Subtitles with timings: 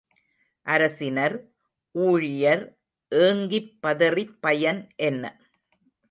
[0.67, 1.35] அரசினர்,
[1.95, 2.63] ஊழியர்
[3.11, 5.23] ஏங்கிப், பதறிப் பயன் என்ன?